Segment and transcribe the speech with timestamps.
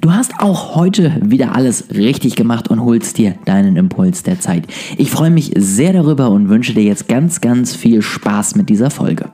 [0.00, 4.66] Du hast auch heute wieder alles richtig gemacht und holst dir deinen Impuls der Zeit.
[4.96, 8.90] Ich freue mich sehr darüber und wünsche dir jetzt ganz, ganz viel Spaß mit dieser
[8.90, 9.30] Folge.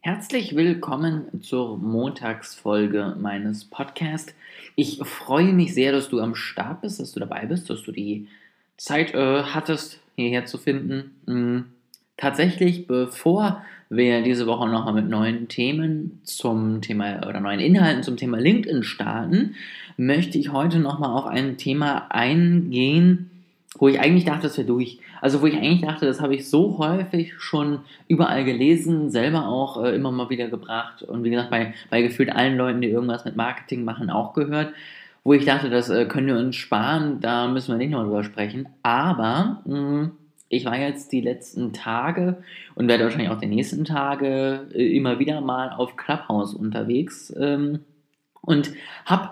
[0.00, 4.32] Herzlich willkommen zur Montagsfolge meines Podcasts.
[4.76, 7.90] Ich freue mich sehr, dass du am Start bist, dass du dabei bist, dass du
[7.90, 8.28] die
[8.76, 11.66] Zeit äh, hattest, hierher zu finden.
[12.16, 18.16] Tatsächlich, bevor wir diese Woche nochmal mit neuen Themen zum Thema oder neuen Inhalten zum
[18.16, 19.54] Thema LinkedIn starten,
[19.96, 23.30] möchte ich heute nochmal auf ein Thema eingehen,
[23.78, 24.98] wo ich eigentlich dachte, das wäre durch.
[25.20, 29.84] Also wo ich eigentlich dachte, das habe ich so häufig schon überall gelesen, selber auch
[29.84, 33.26] äh, immer mal wieder gebracht und wie gesagt, bei, bei gefühlt allen Leuten, die irgendwas
[33.26, 34.72] mit Marketing machen, auch gehört,
[35.24, 38.24] wo ich dachte, das äh, können wir uns sparen, da müssen wir nicht noch drüber
[38.24, 38.68] sprechen.
[38.82, 40.10] Aber mh, mm,
[40.48, 42.42] ich war jetzt die letzten Tage
[42.74, 47.80] und werde wahrscheinlich auch die nächsten Tage äh, immer wieder mal auf Clubhouse unterwegs ähm,
[48.42, 48.70] und
[49.04, 49.30] habe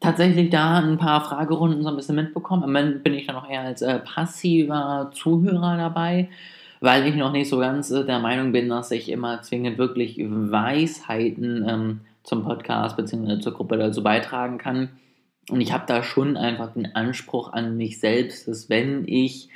[0.00, 2.62] tatsächlich da ein paar Fragerunden so ein bisschen mitbekommen.
[2.62, 6.28] Am Ende bin ich dann noch eher als äh, passiver Zuhörer dabei,
[6.80, 10.18] weil ich noch nicht so ganz äh, der Meinung bin, dass ich immer zwingend wirklich
[10.18, 13.40] Weisheiten ähm, zum Podcast bzw.
[13.40, 14.90] zur Gruppe dazu beitragen kann.
[15.50, 19.48] Und ich habe da schon einfach den Anspruch an mich selbst, dass wenn ich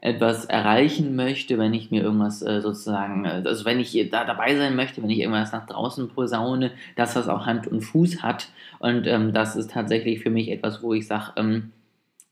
[0.00, 4.56] etwas erreichen möchte, wenn ich mir irgendwas äh, sozusagen, äh, also wenn ich da dabei
[4.56, 8.48] sein möchte, wenn ich irgendwas nach draußen posaune, dass das auch Hand und Fuß hat.
[8.78, 11.72] Und ähm, das ist tatsächlich für mich etwas, wo ich sage, ähm,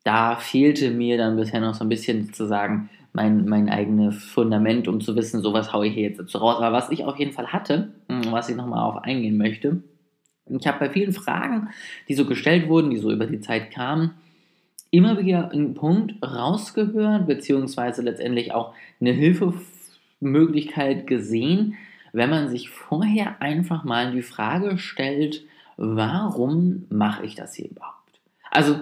[0.05, 5.01] da fehlte mir dann bisher noch so ein bisschen sozusagen mein, mein eigenes Fundament, um
[5.01, 6.59] zu wissen, sowas haue ich hier jetzt dazu raus.
[6.59, 9.83] Aber was ich auf jeden Fall hatte, hm, was ich nochmal auf eingehen möchte,
[10.49, 11.71] ich habe bei vielen Fragen,
[12.09, 14.13] die so gestellt wurden, die so über die Zeit kamen,
[14.91, 21.77] immer wieder einen Punkt rausgehört, beziehungsweise letztendlich auch eine Hilfemöglichkeit gesehen,
[22.13, 25.45] wenn man sich vorher einfach mal die Frage stellt,
[25.77, 28.21] warum mache ich das hier überhaupt?
[28.51, 28.77] Also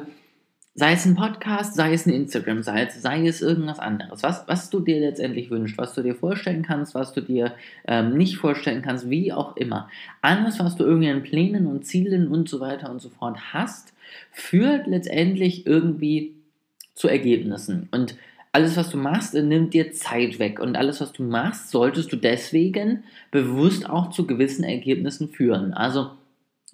[0.75, 4.81] sei es ein Podcast, sei es eine Instagram-Seite, sei es irgendwas anderes, was, was du
[4.81, 7.55] dir letztendlich wünschst, was du dir vorstellen kannst, was du dir
[7.87, 9.89] ähm, nicht vorstellen kannst, wie auch immer.
[10.21, 13.93] Alles, was du irgendwie an Plänen und Zielen und so weiter und so fort hast,
[14.33, 16.35] führt letztendlich irgendwie
[16.95, 17.89] zu Ergebnissen.
[17.93, 18.17] Und
[18.51, 20.61] alles, was du machst, nimmt dir Zeit weg.
[20.61, 23.03] Und alles, was du machst, solltest du deswegen
[23.33, 25.73] bewusst auch zu gewissen Ergebnissen führen.
[25.73, 26.13] Also,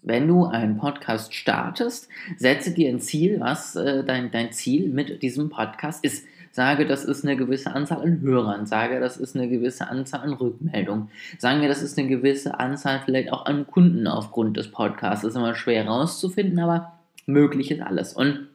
[0.03, 5.23] wenn du einen Podcast startest, setze dir ein Ziel, was äh, dein, dein Ziel mit
[5.23, 6.27] diesem Podcast ist.
[6.53, 8.67] Sage, das ist eine gewisse Anzahl an Hörern.
[8.67, 11.09] Sage, das ist eine gewisse Anzahl an Rückmeldungen.
[11.39, 15.23] Sagen wir, das ist eine gewisse Anzahl vielleicht auch an Kunden aufgrund des Podcasts.
[15.23, 18.15] Das ist immer schwer herauszufinden, aber möglich ist alles.
[18.15, 18.49] Und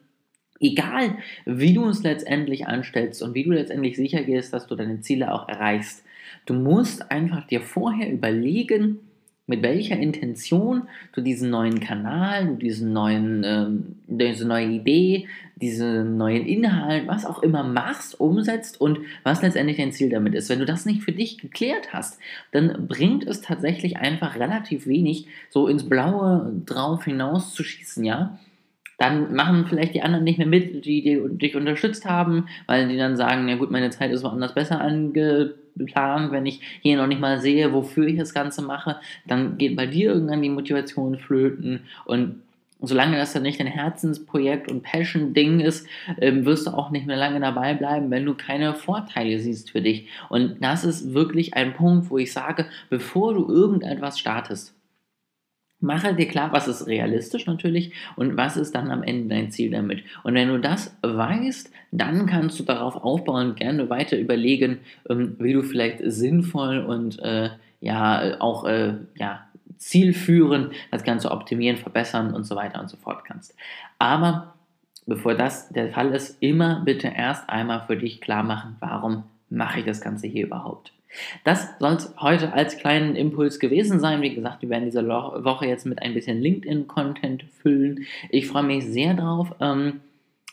[0.59, 4.99] egal, wie du es letztendlich anstellst und wie du letztendlich sicher gehst, dass du deine
[4.99, 6.03] Ziele auch erreichst,
[6.45, 8.99] du musst einfach dir vorher überlegen,
[9.47, 16.17] mit welcher Intention du diesen neuen Kanal, du diesen neuen, ähm, diese neue Idee, diesen
[16.17, 20.49] neuen Inhalt, was auch immer machst, umsetzt und was letztendlich dein Ziel damit ist.
[20.49, 22.19] Wenn du das nicht für dich geklärt hast,
[22.51, 28.39] dann bringt es tatsächlich einfach relativ wenig, so ins Blaue drauf hinaus zu schießen, ja
[28.97, 32.97] dann machen vielleicht die anderen nicht mehr mit, die, die dich unterstützt haben, weil die
[32.97, 34.79] dann sagen, ja gut, meine Zeit ist woanders besser
[35.75, 38.97] angeplant, wenn ich hier noch nicht mal sehe, wofür ich das Ganze mache,
[39.27, 42.41] dann geht bei dir irgendwann die Motivation flöten und
[42.81, 45.87] solange das dann nicht dein Herzensprojekt und Passion-Ding ist,
[46.19, 49.81] ähm, wirst du auch nicht mehr lange dabei bleiben, wenn du keine Vorteile siehst für
[49.81, 50.07] dich.
[50.29, 54.73] Und das ist wirklich ein Punkt, wo ich sage, bevor du irgendetwas startest,
[55.85, 59.69] Mache dir klar, was ist realistisch natürlich und was ist dann am Ende dein Ziel
[59.69, 60.03] damit.
[60.23, 65.35] Und wenn du das weißt, dann kannst du darauf aufbauen und gerne weiter überlegen, ähm,
[65.39, 67.51] wie du vielleicht sinnvoll und äh,
[67.81, 69.45] ja auch äh, ja,
[69.77, 73.55] zielführend das Ganze optimieren, verbessern und so weiter und so fort kannst.
[73.99, 74.55] Aber
[75.05, 79.79] bevor das der Fall ist, immer bitte erst einmal für dich klar machen, warum mache
[79.79, 80.91] ich das Ganze hier überhaupt.
[81.43, 84.21] Das soll es heute als kleinen Impuls gewesen sein.
[84.21, 88.05] Wie gesagt, wir werden diese Woche jetzt mit ein bisschen LinkedIn-Content füllen.
[88.29, 89.55] Ich freue mich sehr drauf.
[89.61, 90.01] Ähm,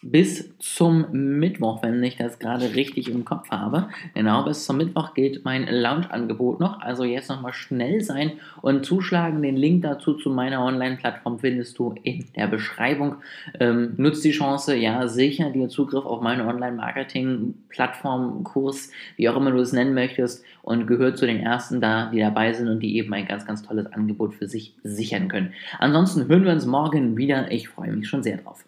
[0.02, 1.06] bis zum
[1.38, 3.88] Mittwoch, wenn ich das gerade richtig im Kopf habe.
[4.14, 6.81] Genau, bis zum Mittwoch geht mein Lounge-Angebot noch.
[6.81, 9.43] Also jetzt nochmal schnell sein und zuschlagen.
[9.43, 13.16] Den Link dazu zu meiner Online-Plattform findest du in der Beschreibung.
[13.60, 19.52] Ähm, nutzt die Chance, ja, sicher dir Zugriff auf meine Online-Marketing-Plattform, Kurs, wie auch immer
[19.52, 22.96] du es nennen möchtest und gehört zu den ersten da, die dabei sind und die
[22.96, 25.52] eben ein ganz, ganz tolles Angebot für sich sichern können.
[25.78, 27.52] Ansonsten hören wir uns morgen wieder.
[27.52, 28.64] Ich freue mich schon sehr drauf.